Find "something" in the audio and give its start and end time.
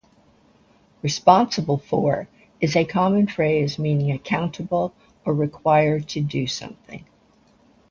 6.47-7.05